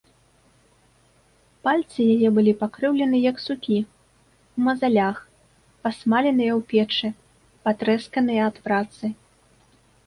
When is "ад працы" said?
8.53-9.05